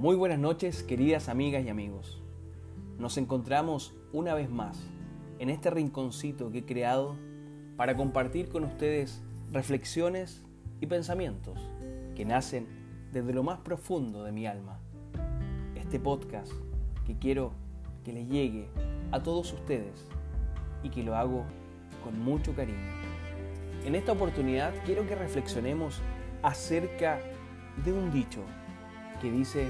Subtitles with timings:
[0.00, 2.22] Muy buenas noches, queridas amigas y amigos.
[2.98, 4.80] Nos encontramos una vez más
[5.38, 7.16] en este rinconcito que he creado
[7.76, 9.22] para compartir con ustedes
[9.52, 10.42] reflexiones
[10.80, 11.58] y pensamientos
[12.16, 12.66] que nacen
[13.12, 14.80] desde lo más profundo de mi alma.
[15.74, 16.50] Este podcast
[17.06, 17.52] que quiero
[18.02, 18.70] que les llegue
[19.12, 20.08] a todos ustedes
[20.82, 21.44] y que lo hago
[22.02, 22.90] con mucho cariño.
[23.84, 26.00] En esta oportunidad quiero que reflexionemos
[26.42, 27.20] acerca
[27.84, 28.40] de un dicho
[29.20, 29.68] que dice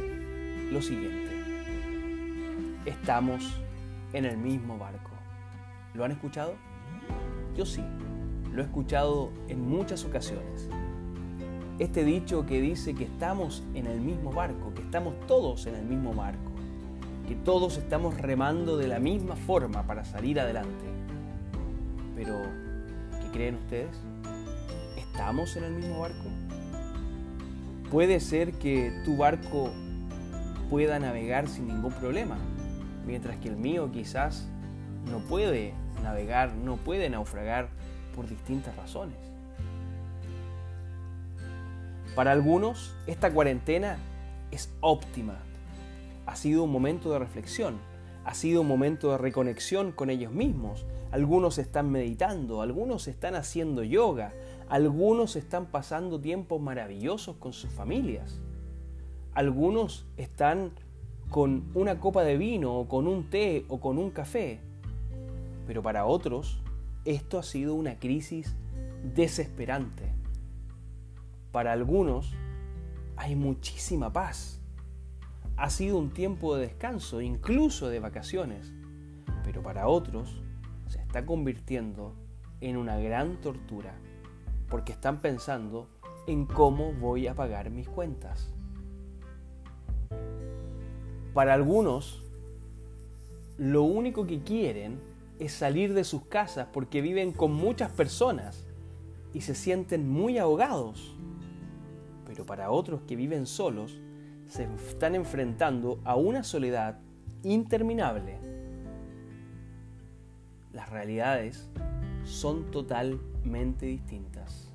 [0.70, 1.28] lo siguiente.
[2.86, 3.60] Estamos
[4.12, 5.10] en el mismo barco.
[5.94, 6.54] ¿Lo han escuchado?
[7.56, 7.82] Yo sí,
[8.52, 10.68] lo he escuchado en muchas ocasiones.
[11.78, 15.84] Este dicho que dice que estamos en el mismo barco, que estamos todos en el
[15.84, 16.52] mismo barco,
[17.26, 20.84] que todos estamos remando de la misma forma para salir adelante.
[22.14, 22.34] Pero,
[23.22, 23.96] ¿qué creen ustedes?
[24.96, 26.29] ¿Estamos en el mismo barco?
[27.90, 29.70] Puede ser que tu barco
[30.70, 32.38] pueda navegar sin ningún problema,
[33.04, 34.46] mientras que el mío quizás
[35.10, 37.68] no puede navegar, no puede naufragar
[38.14, 39.16] por distintas razones.
[42.14, 43.98] Para algunos, esta cuarentena
[44.52, 45.38] es óptima.
[46.26, 47.78] Ha sido un momento de reflexión,
[48.24, 50.86] ha sido un momento de reconexión con ellos mismos.
[51.10, 54.32] Algunos están meditando, algunos están haciendo yoga,
[54.70, 58.40] algunos están pasando tiempos maravillosos con sus familias.
[59.34, 60.70] Algunos están
[61.28, 64.60] con una copa de vino o con un té o con un café.
[65.66, 66.62] Pero para otros
[67.04, 68.54] esto ha sido una crisis
[69.12, 70.12] desesperante.
[71.50, 72.32] Para algunos
[73.16, 74.60] hay muchísima paz.
[75.56, 78.72] Ha sido un tiempo de descanso, incluso de vacaciones.
[79.42, 80.40] Pero para otros
[80.86, 82.14] se está convirtiendo
[82.60, 83.98] en una gran tortura
[84.70, 85.88] porque están pensando
[86.26, 88.54] en cómo voy a pagar mis cuentas.
[91.34, 92.24] Para algunos,
[93.58, 95.00] lo único que quieren
[95.38, 98.66] es salir de sus casas porque viven con muchas personas
[99.34, 101.14] y se sienten muy ahogados.
[102.26, 104.00] Pero para otros que viven solos,
[104.46, 106.98] se están enfrentando a una soledad
[107.42, 108.38] interminable.
[110.72, 111.68] Las realidades
[112.24, 114.68] son totalmente distintas.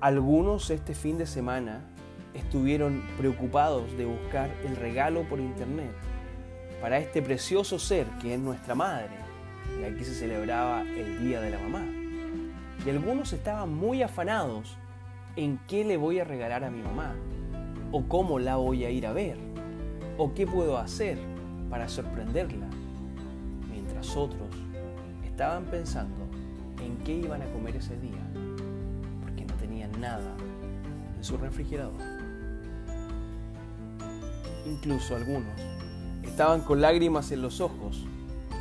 [0.00, 1.84] Algunos este fin de semana
[2.34, 5.90] estuvieron preocupados de buscar el regalo por internet
[6.80, 9.16] para este precioso ser que es nuestra madre,
[9.80, 11.84] y aquí se celebraba el Día de la Mamá.
[12.84, 14.76] Y algunos estaban muy afanados
[15.36, 17.14] en qué le voy a regalar a mi mamá,
[17.92, 19.38] o cómo la voy a ir a ver,
[20.18, 21.18] o qué puedo hacer
[21.70, 22.66] para sorprenderla,
[23.70, 24.48] mientras otros
[25.24, 26.23] estaban pensando en
[27.04, 28.22] qué iban a comer ese día,
[29.22, 30.34] porque no tenían nada
[31.16, 32.00] en su refrigerador.
[34.66, 35.60] Incluso algunos
[36.22, 38.06] estaban con lágrimas en los ojos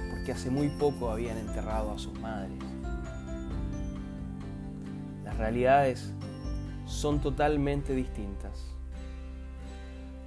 [0.10, 2.58] porque hace muy poco habían enterrado a sus madres.
[5.24, 6.12] Las realidades
[6.86, 8.66] son totalmente distintas.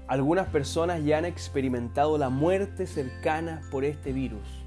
[0.08, 4.65] Algunas personas ya han experimentado la muerte cercana por este virus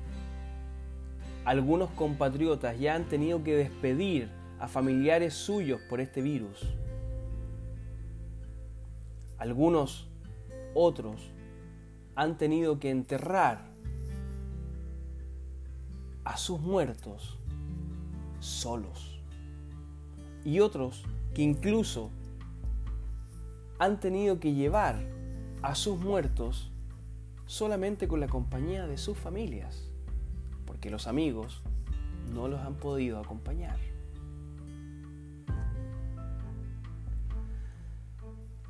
[1.45, 4.29] algunos compatriotas ya han tenido que despedir
[4.59, 6.73] a familiares suyos por este virus.
[9.37, 10.07] Algunos
[10.73, 11.31] otros
[12.15, 13.69] han tenido que enterrar
[16.25, 17.39] a sus muertos
[18.39, 19.21] solos.
[20.43, 22.11] Y otros que incluso
[23.79, 24.99] han tenido que llevar
[25.61, 26.71] a sus muertos
[27.45, 29.89] solamente con la compañía de sus familias
[30.69, 31.63] porque los amigos
[32.31, 33.75] no los han podido acompañar.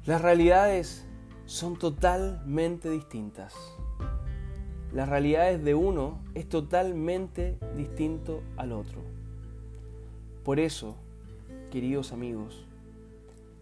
[0.06, 1.06] Las realidades
[1.46, 3.54] son totalmente distintas.
[4.94, 9.02] Las realidades de uno es totalmente distinto al otro.
[10.46, 10.96] Por eso,
[11.69, 12.66] queridos amigos,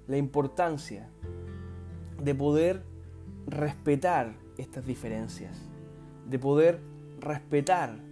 [0.07, 1.09] la importancia
[2.23, 2.83] de poder
[3.47, 5.57] respetar estas diferencias,
[6.29, 6.79] de poder
[7.19, 8.05] respetar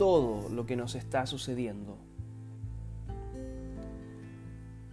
[0.00, 1.98] todo lo que nos está sucediendo.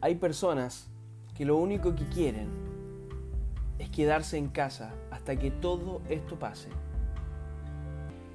[0.02, 0.90] Hay personas
[1.34, 2.50] que lo único que quieren
[3.80, 6.68] es quedarse en casa hasta que todo esto pase.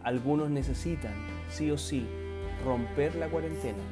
[0.03, 1.13] Algunos necesitan,
[1.51, 2.07] sí o sí,
[2.65, 3.85] romper la cuarentena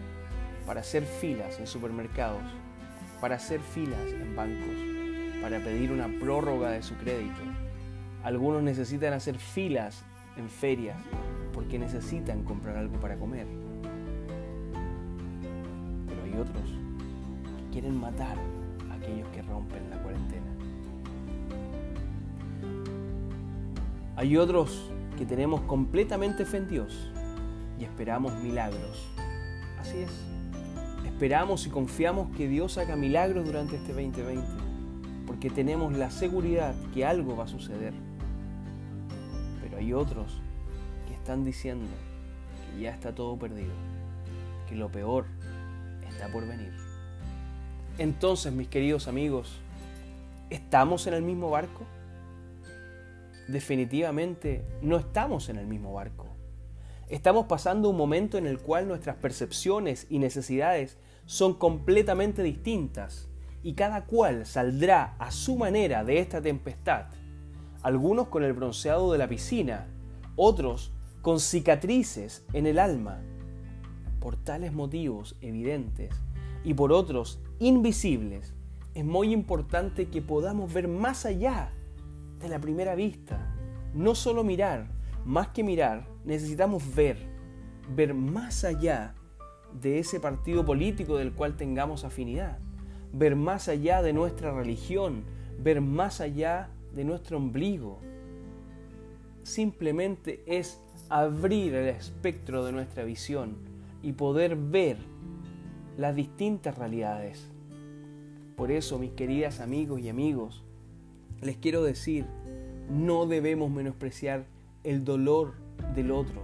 [0.64, 2.40] para hacer filas en supermercados,
[3.20, 7.42] para hacer filas en bancos, para pedir una prórroga de su crédito.
[8.22, 10.02] Algunos necesitan hacer filas
[10.38, 10.96] en ferias
[11.60, 13.46] porque necesitan comprar algo para comer.
[16.08, 18.38] Pero hay otros que quieren matar
[18.90, 20.46] a aquellos que rompen la cuarentena.
[24.16, 27.12] Hay otros que tenemos completamente fe en Dios
[27.78, 29.06] y esperamos milagros.
[29.78, 30.10] Así es.
[31.04, 34.46] Esperamos y confiamos que Dios haga milagros durante este 2020,
[35.26, 37.92] porque tenemos la seguridad que algo va a suceder.
[39.60, 40.49] Pero hay otros que
[41.30, 41.86] están diciendo
[42.74, 43.70] que ya está todo perdido,
[44.68, 45.26] que lo peor
[46.08, 46.72] está por venir.
[47.98, 49.60] Entonces, mis queridos amigos,
[50.50, 51.86] ¿estamos en el mismo barco?
[53.46, 56.26] Definitivamente no estamos en el mismo barco.
[57.08, 63.28] Estamos pasando un momento en el cual nuestras percepciones y necesidades son completamente distintas
[63.62, 67.04] y cada cual saldrá a su manera de esta tempestad.
[67.82, 69.86] Algunos con el bronceado de la piscina,
[70.34, 70.90] otros
[71.22, 73.22] con cicatrices en el alma.
[74.20, 76.14] Por tales motivos evidentes
[76.64, 78.54] y por otros invisibles,
[78.94, 81.72] es muy importante que podamos ver más allá
[82.40, 83.54] de la primera vista.
[83.94, 84.88] No solo mirar,
[85.24, 87.18] más que mirar, necesitamos ver,
[87.94, 89.14] ver más allá
[89.80, 92.58] de ese partido político del cual tengamos afinidad,
[93.12, 95.24] ver más allá de nuestra religión,
[95.58, 98.00] ver más allá de nuestro ombligo.
[99.42, 103.56] Simplemente es abrir el espectro de nuestra visión
[104.00, 104.96] y poder ver
[105.98, 107.50] las distintas realidades.
[108.56, 110.62] Por eso, mis queridas amigos y amigos,
[111.42, 112.26] les quiero decir,
[112.88, 114.44] no debemos menospreciar
[114.84, 115.54] el dolor
[115.94, 116.42] del otro.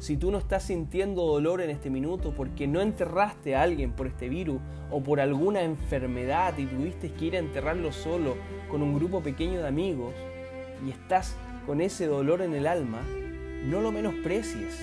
[0.00, 4.06] Si tú no estás sintiendo dolor en este minuto porque no enterraste a alguien por
[4.06, 8.36] este virus o por alguna enfermedad y tuviste que ir a enterrarlo solo
[8.70, 10.14] con un grupo pequeño de amigos
[10.86, 11.36] y estás
[11.66, 13.00] con ese dolor en el alma,
[13.64, 14.80] no lo menosprecies.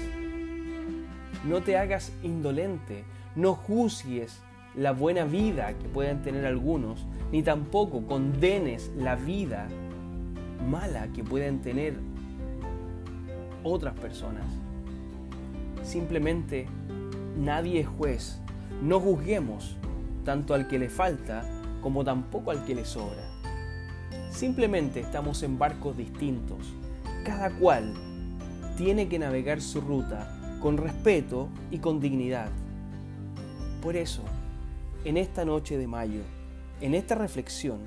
[1.44, 3.04] No te hagas indolente,
[3.36, 4.40] no juzgues
[4.76, 9.68] la buena vida que pueden tener algunos, ni tampoco condenes la vida
[10.70, 11.96] mala que pueden tener
[13.64, 14.46] otras personas.
[15.84, 16.68] Simplemente
[17.38, 18.40] nadie es juez.
[18.82, 19.78] No juzguemos
[20.24, 21.46] tanto al que le falta
[21.82, 23.24] como tampoco al que le sobra.
[24.32, 26.74] Simplemente estamos en barcos distintos.
[27.24, 27.94] Cada cual
[28.78, 32.50] tiene que navegar su ruta con respeto y con dignidad.
[33.82, 34.24] Por eso,
[35.04, 36.22] en esta noche de mayo,
[36.82, 37.80] en esta reflexión,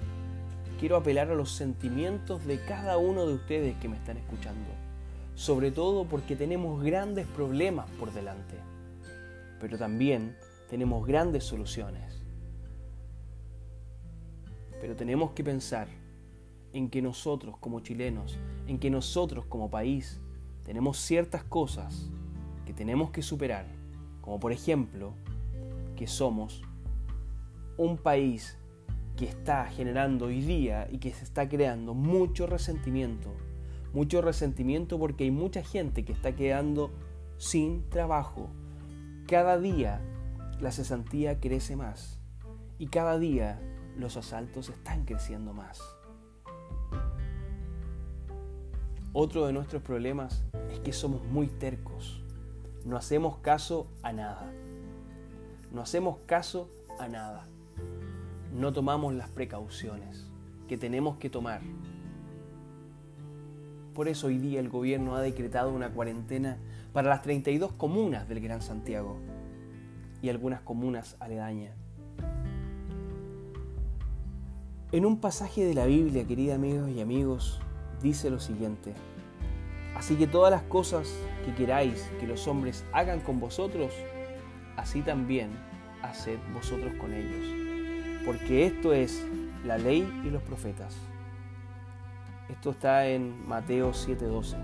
[0.78, 4.70] quiero apelar a los sentimientos de cada uno de ustedes que me están escuchando,
[5.34, 8.54] sobre todo porque tenemos grandes problemas por delante,
[9.60, 10.36] pero también
[10.70, 12.24] tenemos grandes soluciones.
[14.80, 15.88] Pero tenemos que pensar
[16.72, 18.38] en que nosotros como chilenos,
[18.68, 20.20] en que nosotros como país,
[20.68, 22.10] tenemos ciertas cosas
[22.66, 23.64] que tenemos que superar,
[24.20, 25.14] como por ejemplo
[25.96, 26.60] que somos
[27.78, 28.58] un país
[29.16, 33.34] que está generando hoy día y que se está creando mucho resentimiento.
[33.94, 36.90] Mucho resentimiento porque hay mucha gente que está quedando
[37.38, 38.50] sin trabajo.
[39.26, 40.02] Cada día
[40.60, 42.20] la cesantía crece más
[42.78, 43.58] y cada día
[43.96, 45.97] los asaltos están creciendo más.
[49.12, 52.22] Otro de nuestros problemas es que somos muy tercos.
[52.84, 54.52] No hacemos caso a nada.
[55.72, 57.48] No hacemos caso a nada
[58.52, 60.26] no tomamos las precauciones
[60.66, 61.60] que tenemos que tomar.
[63.94, 66.58] Por eso hoy día el gobierno ha decretado una cuarentena
[66.92, 69.16] para las 32 comunas del Gran Santiago
[70.22, 71.74] y algunas comunas aledañas.
[74.90, 77.60] En un pasaje de la Biblia, queridos amigos y amigos,
[78.02, 78.94] dice lo siguiente.
[79.94, 81.08] Así que todas las cosas
[81.44, 83.92] que queráis que los hombres hagan con vosotros,
[84.76, 85.50] así también
[86.02, 87.68] haced vosotros con ellos
[88.28, 89.24] porque esto es
[89.64, 90.94] la ley y los profetas.
[92.50, 94.54] Esto está en Mateo 7:12.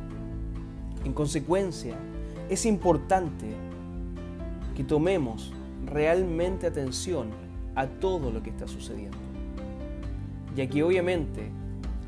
[1.02, 1.96] En consecuencia,
[2.50, 3.46] es importante
[4.76, 5.50] que tomemos
[5.86, 7.30] realmente atención
[7.74, 9.16] a todo lo que está sucediendo.
[10.54, 11.50] Ya que obviamente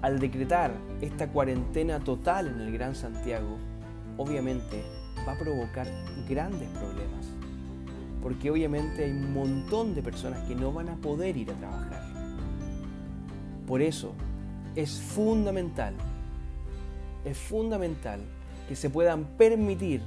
[0.03, 3.57] al decretar esta cuarentena total en el Gran Santiago,
[4.17, 4.83] obviamente
[5.27, 5.87] va a provocar
[6.29, 7.37] grandes problemas
[8.27, 12.03] porque obviamente hay un montón de personas que no van a poder ir a trabajar.
[13.69, 14.15] Por eso
[14.75, 15.95] es fundamental,
[17.25, 18.19] es fundamental
[18.69, 20.03] que se puedan permitir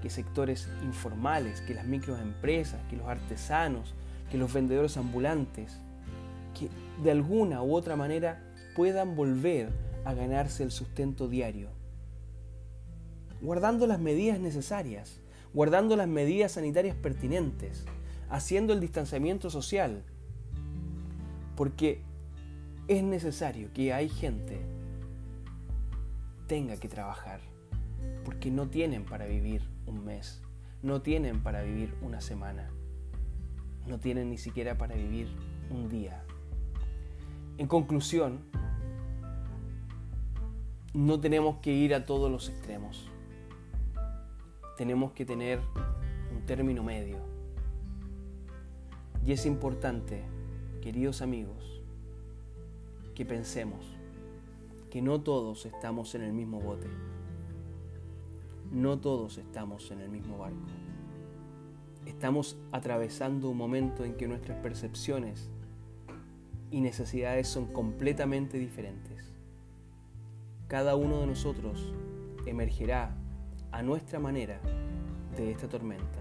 [0.00, 3.96] que sectores informales, que las microempresas, que los artesanos,
[4.30, 5.80] que los vendedores ambulantes,
[6.56, 6.68] que
[7.02, 9.70] de alguna u otra manera puedan volver
[10.04, 11.70] a ganarse el sustento diario,
[13.40, 15.20] guardando las medidas necesarias
[15.52, 17.84] guardando las medidas sanitarias pertinentes,
[18.28, 20.04] haciendo el distanciamiento social,
[21.56, 22.02] porque
[22.88, 24.60] es necesario que hay gente
[26.46, 27.40] tenga que trabajar,
[28.24, 30.40] porque no tienen para vivir un mes,
[30.82, 32.70] no tienen para vivir una semana,
[33.86, 35.28] no tienen ni siquiera para vivir
[35.70, 36.24] un día.
[37.60, 38.38] En conclusión,
[40.94, 43.06] no tenemos que ir a todos los extremos.
[44.78, 45.60] Tenemos que tener
[46.34, 47.18] un término medio.
[49.26, 50.22] Y es importante,
[50.80, 51.82] queridos amigos,
[53.14, 53.84] que pensemos
[54.88, 56.88] que no todos estamos en el mismo bote.
[58.72, 60.56] No todos estamos en el mismo barco.
[62.06, 65.50] Estamos atravesando un momento en que nuestras percepciones
[66.70, 69.32] y necesidades son completamente diferentes.
[70.68, 71.92] Cada uno de nosotros
[72.46, 73.14] emergerá
[73.72, 74.60] a nuestra manera
[75.36, 76.20] de esta tormenta.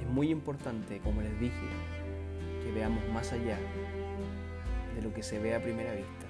[0.00, 1.66] Es muy importante, como les dije,
[2.62, 3.58] que veamos más allá
[4.94, 6.26] de lo que se ve a primera vista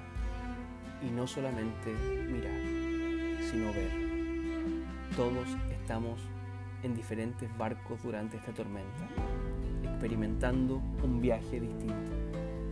[1.07, 3.91] y no solamente mirar, sino ver.
[5.17, 6.21] Todos estamos
[6.83, 9.09] en diferentes barcos durante esta tormenta,
[9.85, 12.20] experimentando un viaje distinto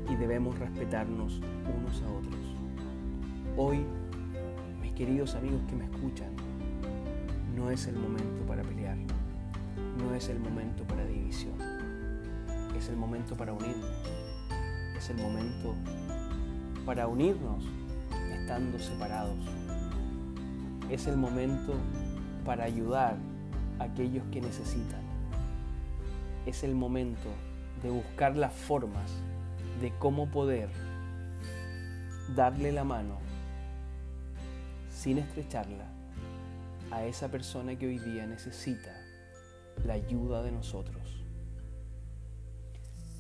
[0.09, 1.41] y debemos respetarnos
[1.77, 2.41] unos a otros.
[3.57, 3.85] Hoy,
[4.81, 6.31] mis queridos amigos que me escuchan,
[7.55, 8.97] no es el momento para pelear,
[9.99, 11.55] no es el momento para división,
[12.77, 13.91] es el momento para unirnos,
[14.97, 15.75] es el momento
[16.87, 17.65] para unirnos
[18.33, 19.38] estando separados,
[20.88, 21.75] es el momento
[22.45, 23.17] para ayudar
[23.79, 25.03] a aquellos que necesitan,
[26.47, 27.29] es el momento
[27.83, 29.11] de buscar las formas
[29.81, 30.69] de cómo poder
[32.35, 33.19] darle la mano
[34.91, 35.87] sin estrecharla
[36.91, 38.93] a esa persona que hoy día necesita
[39.85, 41.23] la ayuda de nosotros.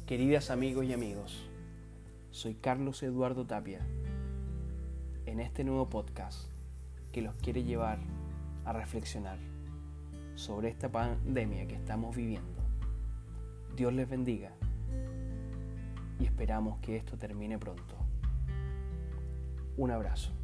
[0.06, 1.48] Queridas amigos y amigos,
[2.30, 3.86] soy Carlos Eduardo Tapia
[5.26, 6.48] en este nuevo podcast
[7.12, 7.98] que los quiere llevar
[8.64, 9.38] a reflexionar
[10.34, 12.62] sobre esta pandemia que estamos viviendo.
[13.76, 14.52] Dios les bendiga
[16.18, 17.96] y esperamos que esto termine pronto.
[19.76, 20.37] Un abrazo.